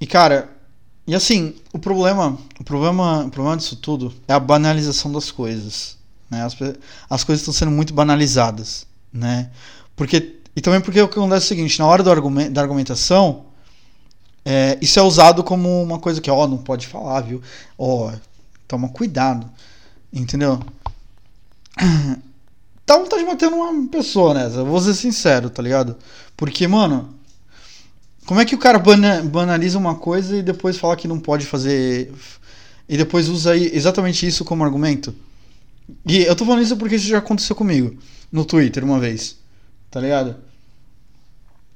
[0.00, 0.50] E cara,
[1.06, 5.96] e assim, o problema, o problema, o problema disso tudo é a banalização das coisas,
[6.28, 6.42] né?
[6.42, 6.56] As,
[7.08, 9.50] as coisas estão sendo muito banalizadas, né?
[9.94, 13.44] Porque e também porque o que acontece é o seguinte, na hora do da argumentação,
[14.44, 17.42] é, isso é usado como uma coisa que, ó, não pode falar, viu?
[17.76, 18.10] Ó,
[18.66, 19.46] toma cuidado,
[20.12, 20.60] entendeu?
[22.86, 25.96] Dá vontade de bater numa pessoa nessa, vou ser sincero, tá ligado?
[26.36, 27.14] Porque, mano,
[28.24, 28.80] como é que o cara
[29.24, 32.12] banaliza uma coisa e depois fala que não pode fazer.
[32.88, 35.14] E depois usa exatamente isso como argumento?
[36.06, 37.96] E eu tô falando isso porque isso já aconteceu comigo
[38.30, 39.36] no Twitter uma vez,
[39.90, 40.45] tá ligado?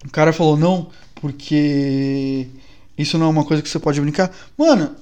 [0.04, 2.48] O cara falou, não, porque
[2.96, 4.34] isso não é uma coisa que você pode brincar.
[4.56, 4.94] Mano,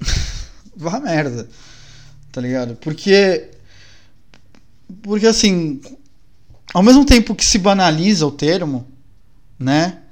[0.76, 1.48] vá merda.
[2.32, 2.76] Tá ligado?
[2.76, 3.50] Porque.
[5.02, 5.80] Porque assim.
[6.72, 8.86] Ao mesmo tempo que se banaliza o termo,
[9.58, 10.02] né?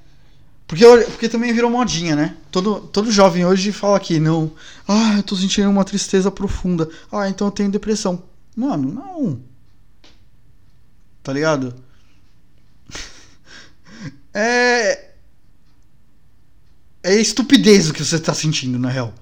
[0.67, 2.37] Porque, porque também virou modinha, né?
[2.51, 4.53] Todo, todo jovem hoje fala aqui, não.
[4.87, 6.89] Ah, eu tô sentindo uma tristeza profunda.
[7.11, 8.23] Ah, então eu tenho depressão.
[8.57, 9.41] Mano, não.
[11.23, 11.75] Tá ligado?
[14.35, 15.12] É.
[17.05, 19.12] É estupidez o que você tá sentindo, na real.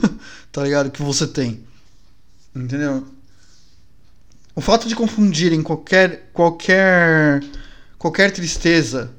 [0.52, 0.90] tá ligado?
[0.90, 1.64] Que você tem.
[2.54, 3.06] Entendeu?
[4.54, 6.30] O fato de confundirem qualquer.
[6.32, 7.42] qualquer.
[7.98, 9.10] qualquer tristeza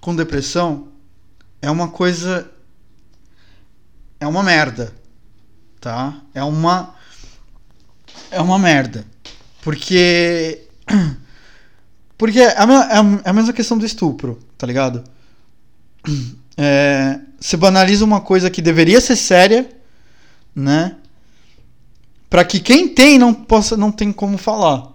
[0.00, 0.88] com depressão
[1.62, 2.50] é uma coisa.
[4.18, 4.92] É uma merda.
[5.80, 6.20] Tá?
[6.34, 6.94] É uma.
[8.30, 9.06] É uma merda.
[9.62, 10.66] Porque.
[12.18, 12.64] Porque é a,
[13.24, 15.02] é a mesma questão do estupro, tá ligado?
[16.62, 19.74] É, se banaliza uma coisa que deveria ser séria,
[20.54, 20.96] né?
[22.28, 24.92] Para que quem tem não possa, não tem como falar,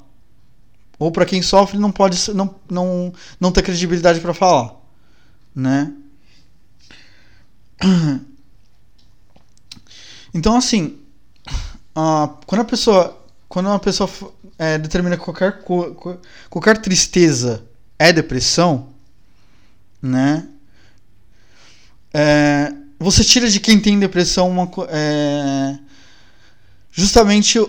[0.99, 4.75] ou para quem sofre não pode, não, não, não ter credibilidade para falar,
[5.56, 5.91] né?
[10.32, 10.99] Então assim,
[11.97, 14.10] uh, quando a pessoa, quando uma pessoa
[14.60, 15.63] é, determina que qualquer,
[16.49, 17.65] qualquer tristeza
[17.97, 18.94] é depressão,
[20.05, 20.47] né?
[22.13, 25.77] É, você tira de quem tem depressão uma, é,
[26.91, 27.59] justamente,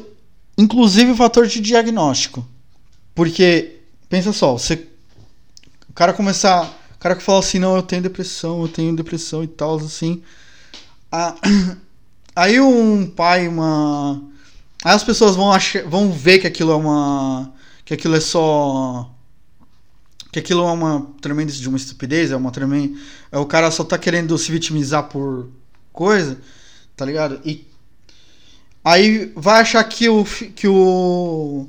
[0.56, 2.46] inclusive o fator de diagnóstico.
[3.14, 4.86] Porque, pensa só, você,
[5.88, 9.42] o cara começar, o cara que fala assim, não, eu tenho depressão, eu tenho depressão
[9.42, 10.22] e tal, assim.
[11.10, 11.34] A,
[12.36, 14.22] aí um pai, uma
[14.86, 17.52] Aí as pessoas vão achar, vão ver que aquilo é uma
[17.84, 19.10] que aquilo é só
[20.36, 22.98] que aquilo é uma tremenda de uma estupidez, é uma tremenda
[23.32, 25.48] é o cara só tá querendo se vitimizar por
[25.90, 26.38] coisa,
[26.94, 27.40] tá ligado?
[27.42, 27.66] E
[28.84, 31.66] aí vai achar que o que o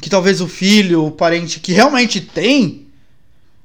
[0.00, 2.86] que talvez o filho, o parente que realmente tem,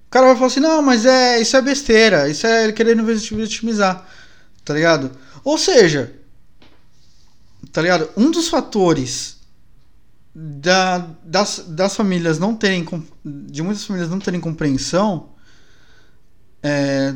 [0.08, 3.06] o cara vai falar assim: "Não, mas é, isso é besteira, isso é ele querendo
[3.06, 4.10] vitimizar".
[4.64, 5.12] Tá ligado?
[5.44, 6.16] Ou seja,
[7.72, 8.10] tá ligado?
[8.18, 9.35] Um dos fatores
[10.36, 12.86] da, das, das famílias não terem
[13.24, 15.30] de muitas famílias não terem compreensão
[16.62, 17.16] é,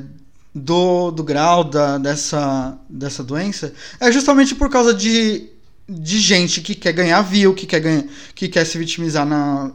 [0.55, 5.49] do, do grau da, dessa, dessa doença é justamente por causa de,
[5.87, 9.73] de gente que quer ganhar view, que quer, ganhar, que quer se vitimizar na,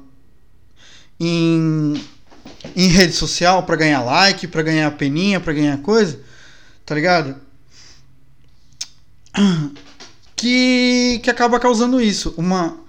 [1.20, 2.02] em,
[2.74, 6.18] em rede social para ganhar like, para ganhar peninha, para ganhar coisa,
[6.86, 7.36] tá ligado?
[10.36, 12.34] que, que acaba causando isso.
[12.36, 12.83] Uma.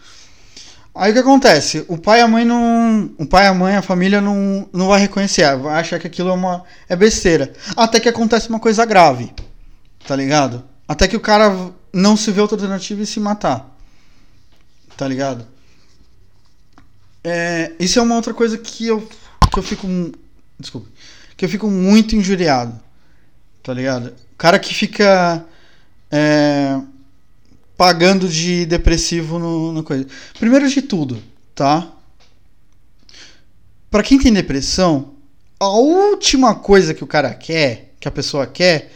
[0.95, 1.83] Aí o que acontece?
[1.89, 3.11] O pai e a mãe não.
[3.17, 6.33] O pai, a mãe, a família não, não vai reconhecer, vai achar que aquilo é
[6.33, 6.63] uma.
[6.87, 7.51] é besteira.
[7.75, 9.33] Até que acontece uma coisa grave.
[10.07, 10.63] Tá ligado?
[10.87, 11.53] Até que o cara
[11.91, 13.75] não se vê outra alternativa e se matar.
[14.95, 15.45] Tá ligado?
[17.21, 19.05] É, isso é uma outra coisa que eu,
[19.51, 19.85] que eu fico.
[20.57, 20.87] Desculpa.
[21.35, 22.79] Que eu fico muito injuriado.
[23.61, 24.13] Tá ligado?
[24.31, 25.43] O cara que fica.
[26.09, 26.79] É,
[27.77, 30.05] pagando de depressivo no, no coisa.
[30.39, 31.21] Primeiro de tudo,
[31.53, 31.91] tá?
[33.89, 35.13] Para quem tem depressão,
[35.59, 38.91] a última coisa que o cara quer, que a pessoa quer,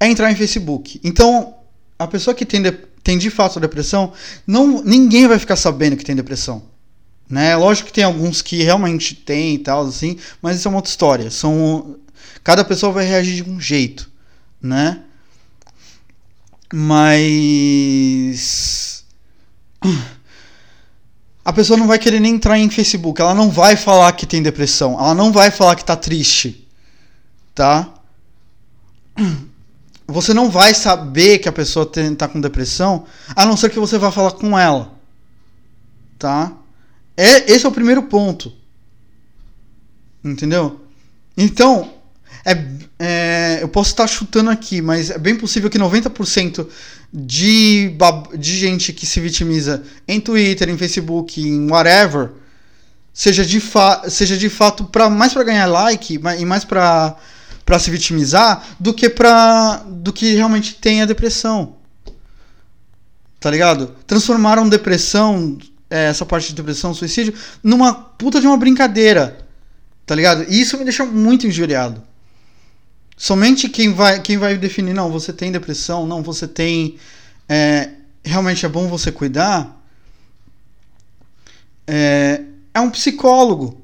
[0.00, 1.00] é entrar em Facebook.
[1.04, 1.54] Então,
[1.98, 2.72] a pessoa que tem, de,
[3.02, 4.12] tem de fato depressão,
[4.46, 6.62] não, ninguém vai ficar sabendo que tem depressão.
[7.28, 7.56] Né?
[7.56, 10.90] Lógico que tem alguns que realmente tem e tal, assim, mas isso é uma outra
[10.90, 11.30] história.
[11.30, 11.96] São,
[12.42, 14.10] cada pessoa vai reagir de um jeito,
[14.60, 15.02] né?
[16.72, 18.62] Mas.
[21.44, 23.20] A pessoa não vai querer nem entrar em Facebook.
[23.20, 24.94] Ela não vai falar que tem depressão.
[24.94, 26.66] Ela não vai falar que tá triste.
[27.54, 27.92] Tá?
[30.06, 33.98] Você não vai saber que a pessoa tá com depressão, a não ser que você
[33.98, 34.92] vá falar com ela.
[36.18, 36.52] Tá?
[37.16, 38.52] É, esse é o primeiro ponto.
[40.24, 40.80] Entendeu?
[41.36, 41.94] Então,
[42.44, 42.64] é,
[42.98, 46.66] é, eu posso estar chutando aqui, mas é bem possível que 90%
[47.12, 47.94] de,
[48.36, 52.30] de gente que se vitimiza em Twitter, em Facebook, em whatever,
[53.12, 57.16] seja de, fa seja de fato pra, mais para ganhar like e mais para
[57.64, 61.76] para se vitimizar do que para do que realmente tem a depressão.
[63.38, 63.94] Tá ligado?
[64.06, 69.38] Transformaram depressão, é, essa parte de depressão, suicídio, numa puta de uma brincadeira.
[70.04, 70.44] Tá ligado?
[70.48, 72.02] E isso me deixa muito injuriado.
[73.16, 76.98] Somente quem vai, quem vai definir, não, você tem depressão, não, você tem.
[77.48, 77.90] É,
[78.24, 79.80] realmente é bom você cuidar.
[81.86, 82.42] É,
[82.74, 83.80] é um psicólogo.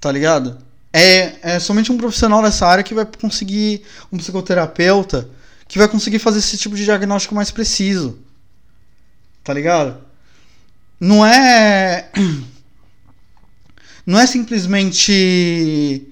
[0.00, 0.58] Tá ligado?
[0.92, 3.82] É, é somente um profissional dessa área que vai conseguir.
[4.10, 5.28] Um psicoterapeuta
[5.68, 8.18] que vai conseguir fazer esse tipo de diagnóstico mais preciso.
[9.44, 9.98] Tá ligado?
[10.98, 12.10] Não é.
[14.04, 16.09] Não é simplesmente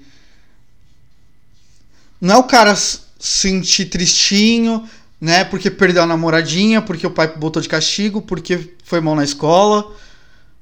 [2.21, 2.75] não é o cara
[3.19, 4.89] sentir tristinho,
[5.21, 5.45] né?
[5.45, 9.93] Porque perdeu a namoradinha, porque o pai botou de castigo, porque foi mal na escola,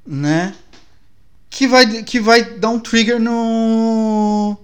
[0.07, 0.55] né?
[1.51, 4.57] Que vai, que vai dar um trigger no.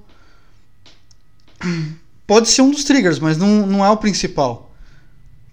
[2.26, 4.70] Pode ser um dos triggers, mas não, não é o principal.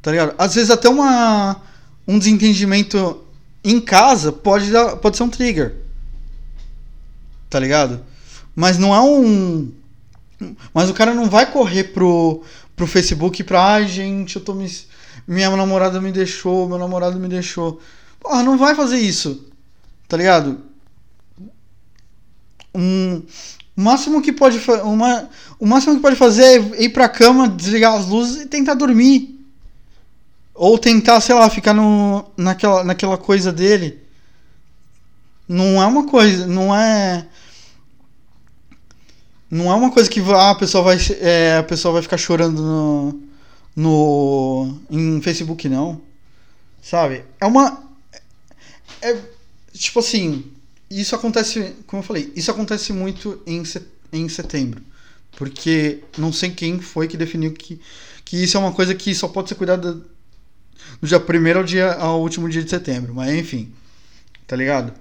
[0.01, 0.33] Tá ligado?
[0.37, 1.61] Às vezes até uma,
[2.07, 3.21] um desentendimento
[3.63, 5.75] em casa pode, dar, pode ser um trigger.
[7.49, 8.01] Tá ligado?
[8.55, 9.71] Mas não é um
[10.73, 12.43] mas o cara não vai correr pro,
[12.75, 14.69] pro Facebook pra, ah, gente, eu tô me.
[15.27, 17.81] Minha namorada me deixou, meu namorado me deixou.
[18.19, 19.47] Porra, não vai fazer isso.
[20.07, 20.61] Tá ligado?
[22.73, 23.21] Um,
[23.77, 27.93] o máximo que pode uma, o máximo que pode fazer é ir pra cama, desligar
[27.93, 29.39] as luzes e tentar dormir.
[30.53, 34.01] Ou tentar, sei lá, ficar no, naquela, naquela coisa dele.
[35.47, 37.25] Não é uma coisa, não é
[39.49, 42.61] não é uma coisa que ah, a pessoa vai é, a pessoa vai ficar chorando
[42.61, 43.21] no,
[43.75, 46.01] no em Facebook não.
[46.81, 47.23] Sabe?
[47.39, 47.83] É uma
[49.01, 49.17] é
[49.73, 50.45] tipo assim
[50.89, 53.63] isso acontece como eu falei isso acontece muito em,
[54.13, 54.83] em setembro.
[55.35, 57.79] Porque não sei quem foi que definiu que,
[58.25, 61.93] que isso é uma coisa que só pode ser cuidada do dia primeiro ao dia
[61.93, 63.15] ao último dia de setembro.
[63.15, 63.71] Mas enfim.
[64.45, 64.93] Tá ligado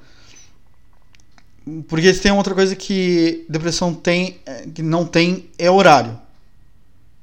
[1.89, 6.19] porque tem outra coisa que depressão tem, é, que não tem, é horário.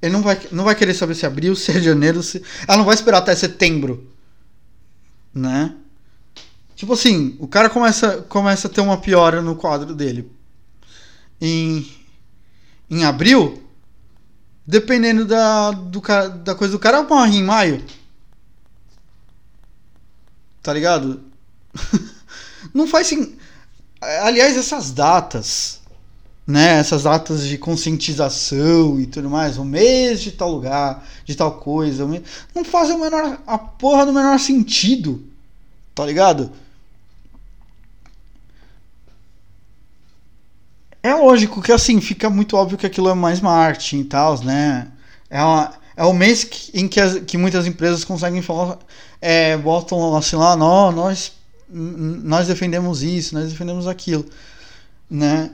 [0.02, 2.44] Ele não vai, não vai querer saber se é abril, se é janeiro, se.
[2.68, 4.12] Ela não vai esperar até setembro.
[5.34, 5.76] Né?
[6.76, 10.32] Tipo assim, o cara começa, começa a ter uma piora no quadro dele.
[11.42, 11.90] Em,
[12.90, 13.64] em abril,
[14.66, 16.02] dependendo da, do,
[16.44, 17.84] da coisa do cara, morre em maio.
[20.62, 21.24] Tá ligado?
[22.74, 23.45] não faz sentido.
[24.24, 25.82] Aliás, essas datas,
[26.46, 26.80] né?
[26.80, 32.08] Essas datas de conscientização e tudo mais, o mês de tal lugar, de tal coisa,
[32.54, 35.24] não fazem o menor, a porra do menor sentido,
[35.94, 36.52] tá ligado?
[41.02, 44.92] É lógico que assim, fica muito óbvio que aquilo é mais marketing e tal, né?
[45.30, 48.80] É, uma, é o mês que, em que, as, que muitas empresas conseguem falar,
[49.22, 51.34] é, botam assim lá, nós
[51.70, 54.26] nós defendemos isso, nós defendemos aquilo,
[55.10, 55.52] né?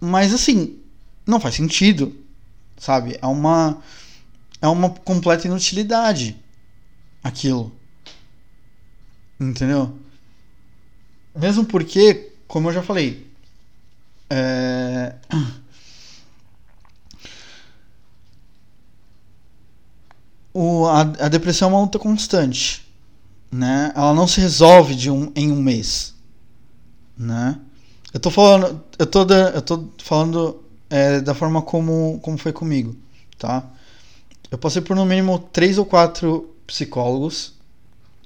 [0.00, 0.78] Mas assim,
[1.26, 2.16] não faz sentido,
[2.76, 3.18] sabe?
[3.20, 3.82] É uma
[4.60, 6.36] é uma completa inutilidade
[7.22, 7.72] aquilo.
[9.40, 9.96] Entendeu?
[11.34, 13.30] Mesmo porque, como eu já falei,
[14.28, 15.14] é...
[20.52, 22.87] o, a, a depressão é uma luta constante,
[23.50, 23.92] né?
[23.94, 26.14] Ela não se resolve de um, em um mês,
[27.16, 27.58] né?
[28.12, 32.52] Eu tô falando, eu tô, da, eu tô falando é, da forma como, como foi
[32.52, 32.96] comigo,
[33.36, 33.68] tá?
[34.50, 37.54] Eu passei por no mínimo três ou quatro psicólogos,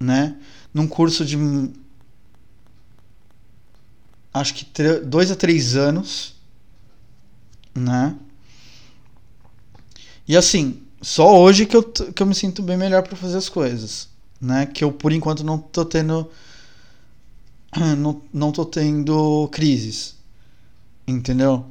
[0.00, 0.36] né?
[0.72, 1.36] Num curso de
[4.32, 4.66] acho que
[5.04, 6.34] dois a três anos,
[7.74, 8.16] né?
[10.26, 13.48] E assim, só hoje que eu, que eu me sinto bem melhor para fazer as
[13.48, 14.08] coisas,
[14.42, 14.66] né?
[14.66, 16.28] Que eu por enquanto não tô tendo
[17.96, 20.16] não, não tô tendo crises,
[21.06, 21.64] entendeu?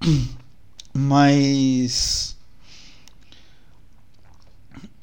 [0.94, 2.36] Mas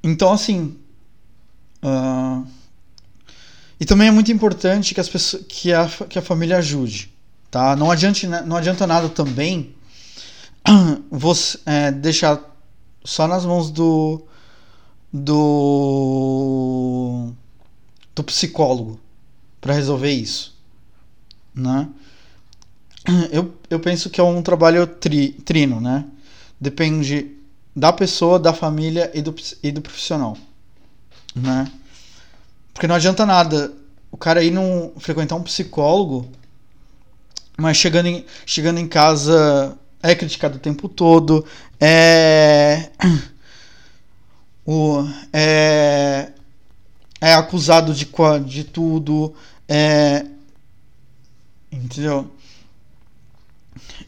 [0.02, 0.78] então assim,
[1.84, 2.46] uh...
[3.80, 7.14] e também é muito importante que as pessoas, que a, que a família ajude,
[7.52, 7.76] tá?
[7.76, 9.76] Não adianta, não adianta nada também
[11.12, 12.40] você é, deixar
[13.04, 14.26] só nas mãos do
[15.14, 15.72] do
[18.16, 19.00] do psicólogo
[19.62, 20.58] para resolver isso,
[21.54, 21.88] né?
[23.32, 26.06] Eu, eu penso que é um trabalho tri, trino, né?
[26.60, 27.36] Depende
[27.76, 30.38] da pessoa, da família e do, e do profissional,
[31.36, 31.70] né?
[32.74, 33.74] Porque não adianta nada
[34.10, 36.30] o cara ir num, frequentar um psicólogo,
[37.58, 41.46] mas chegando em, chegando em casa é criticado o tempo todo,
[41.80, 42.90] é,
[44.66, 46.32] o, é,
[47.20, 48.08] é acusado de,
[48.46, 49.34] de tudo,
[49.68, 50.26] é,
[51.72, 52.32] entendeu?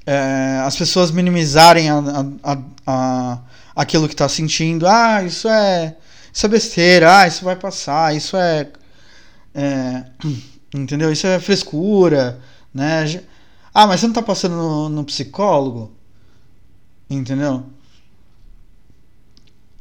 [0.06, 2.00] É, as pessoas minimizarem a,
[2.44, 3.40] a, a,
[3.76, 4.88] aquilo que está sentindo.
[4.88, 5.96] Ah, isso é,
[6.34, 8.70] isso é besteira, ah, isso vai passar, isso é,
[9.54, 10.06] é
[10.76, 11.12] entendeu?
[11.12, 12.40] Isso é frescura,
[12.74, 13.24] né?
[13.74, 15.92] Ah, mas você não está passando no, no psicólogo?
[17.10, 17.66] Entendeu?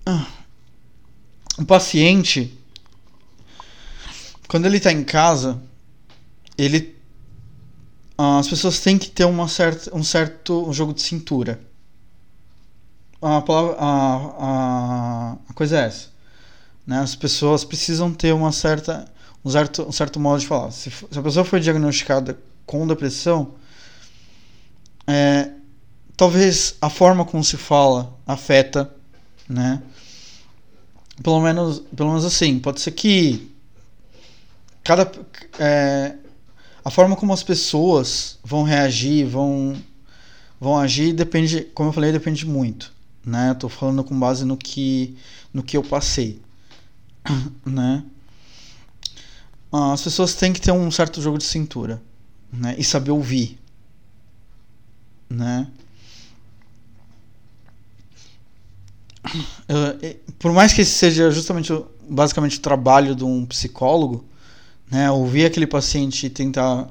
[0.06, 0.43] Ah.
[1.58, 2.58] O paciente,
[4.48, 5.60] quando ele está em casa,
[6.58, 6.94] ele
[8.16, 11.60] as pessoas têm que ter uma certa, um certo jogo de cintura.
[13.20, 16.08] A, palavra, a, a, a coisa é essa.
[16.86, 16.98] Né?
[16.98, 19.04] As pessoas precisam ter uma certa,
[19.44, 20.70] um, certo, um certo modo de falar.
[20.70, 23.54] Se, se a pessoa for diagnosticada com depressão,
[25.06, 25.50] é,
[26.16, 28.94] talvez a forma como se fala afeta,
[29.48, 29.82] né?
[31.22, 33.50] Pelo menos, pelo menos assim, pode ser que
[34.82, 35.10] cada
[35.58, 36.16] é,
[36.84, 39.76] a forma como as pessoas vão reagir, vão
[40.60, 42.92] vão agir depende, como eu falei, depende muito,
[43.24, 43.50] né?
[43.50, 45.16] Eu tô falando com base no que
[45.52, 46.40] no que eu passei,
[47.64, 48.04] né?
[49.72, 52.00] As pessoas têm que ter um certo jogo de cintura,
[52.52, 52.74] né?
[52.78, 53.58] E saber ouvir,
[55.28, 55.66] né?
[60.38, 61.72] Por mais que esse seja justamente
[62.08, 64.24] basicamente o trabalho de um psicólogo,
[64.90, 66.88] né, ouvir aquele paciente e tentar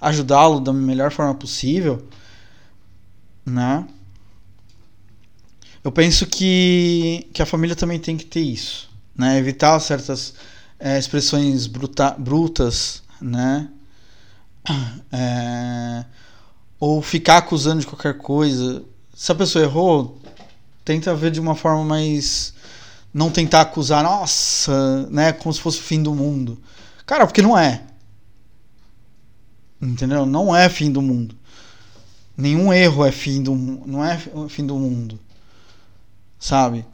[0.00, 2.06] ajudá-lo da melhor forma possível,
[3.44, 3.86] né?
[5.82, 9.38] Eu penso que, que a família também tem que ter isso, né?
[9.38, 10.34] Evitar certas
[10.78, 13.68] é, expressões bruta, brutas, né?
[15.12, 16.04] É,
[16.80, 18.84] ou ficar acusando de qualquer coisa.
[19.14, 20.20] Se a pessoa errou,
[20.86, 22.54] tenta ver de uma forma mais
[23.12, 26.58] não tentar acusar, nossa, né, como se fosse o fim do mundo.
[27.04, 27.82] Cara, porque não é.
[29.82, 30.24] Entendeu?
[30.24, 31.34] Não é fim do mundo.
[32.36, 34.16] Nenhum erro é fim do não é
[34.48, 35.18] fim do mundo.
[36.38, 36.86] Sabe?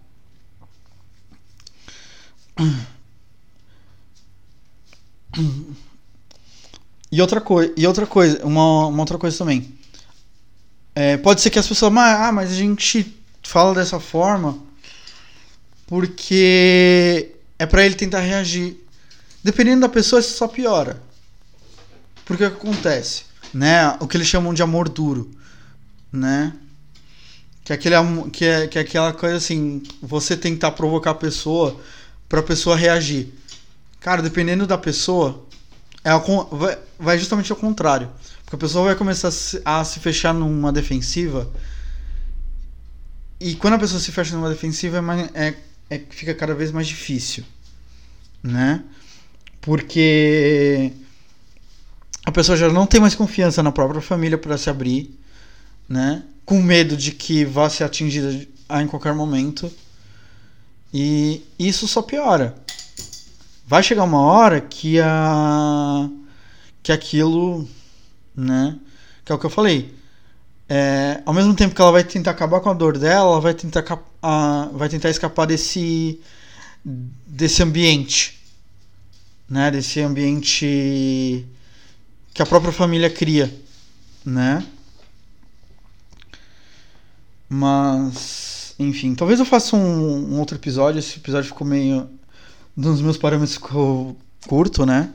[7.11, 9.75] E outra coisa, e outra coisa, uma, uma outra coisa também.
[10.95, 14.59] É, pode ser que as pessoas, ah, mas a gente fala dessa forma
[15.87, 18.77] porque é para ele tentar reagir.
[19.45, 21.03] Dependendo da pessoa, isso só piora.
[22.25, 23.25] Porque o que acontece?
[23.53, 23.95] Né?
[24.01, 25.31] O que eles chamam de amor duro.
[26.11, 26.55] Né?
[27.65, 27.97] Que é, aquele,
[28.33, 31.79] que, é, que é aquela coisa assim, você tentar provocar a pessoa
[32.29, 33.33] pra pessoa reagir.
[34.01, 35.45] Cara, dependendo da pessoa,
[36.03, 36.11] é
[36.51, 38.11] vai, vai justamente ao contrário.
[38.45, 41.51] Porque a pessoa vai começar a se, a se fechar numa defensiva.
[43.43, 45.55] E quando a pessoa se fecha numa defensiva, é, mais, é,
[45.91, 47.45] é fica cada vez mais difícil.
[48.43, 48.83] Né?
[49.63, 50.93] porque
[52.27, 55.17] a pessoa já não tem mais confiança na própria família para se abrir,
[55.89, 56.25] né?
[56.45, 58.47] Com medo de que vá ser atingida
[58.81, 59.73] em qualquer momento.
[60.93, 62.55] E isso só piora.
[63.67, 66.11] Vai chegar uma hora que a
[66.83, 67.67] que aquilo,
[68.37, 68.77] né?
[69.25, 69.95] Que é o que eu falei.
[70.75, 73.53] É, ao mesmo tempo que ela vai tentar acabar com a dor dela, ela vai
[73.53, 73.85] tentar,
[74.23, 76.19] a, vai tentar escapar desse,
[76.83, 78.41] desse ambiente,
[79.47, 79.71] né?
[79.71, 81.47] Desse ambiente
[82.33, 83.55] que a própria família cria,
[84.25, 84.67] né?
[87.51, 91.01] Mas, enfim, talvez eu faça um, um outro episódio.
[91.01, 92.09] Esse episódio ficou meio.
[92.75, 94.17] Dos meus parâmetros ficou
[94.49, 95.13] curto, né?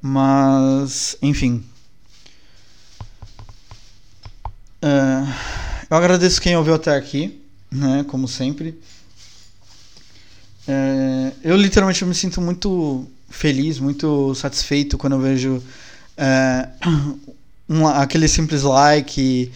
[0.00, 1.64] Mas, enfim.
[4.84, 5.26] Uh,
[5.88, 8.04] eu agradeço quem ouviu até aqui, né?
[8.06, 8.78] Como sempre.
[10.68, 15.54] Uh, eu literalmente me sinto muito feliz, muito satisfeito quando eu vejo
[16.18, 17.18] uh,
[17.66, 19.50] um, aquele simples like,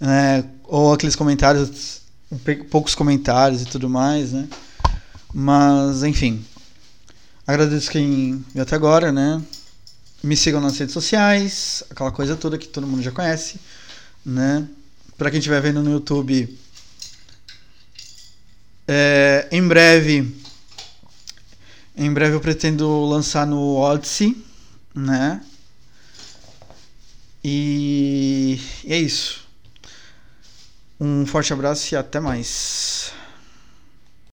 [0.00, 0.44] né?
[0.64, 2.02] Ou aqueles comentários,
[2.68, 4.48] poucos comentários e tudo mais, né?
[5.32, 6.44] Mas, enfim.
[7.46, 9.40] Agradeço quem viu até agora, né?
[10.24, 13.60] Me sigam nas redes sociais, aquela coisa toda que todo mundo já conhece
[14.24, 14.66] né?
[15.16, 16.58] Para quem estiver vendo no YouTube,
[18.86, 20.34] é, em breve,
[21.96, 24.44] em breve eu pretendo lançar no Odyssey,
[24.94, 25.40] né?
[27.44, 29.46] E, e é isso.
[30.98, 33.12] Um forte abraço e até mais.